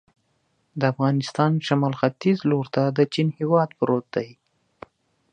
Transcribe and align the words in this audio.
د 0.79 0.81
افغانستان 0.93 1.51
شمال 1.67 1.93
ختیځ 2.01 2.37
ته 2.41 2.45
لور 2.51 2.65
ته 2.75 2.83
د 2.97 2.99
چین 3.13 3.27
هېواد 3.39 3.69
پروت 3.77 4.05
دی. 4.15 4.29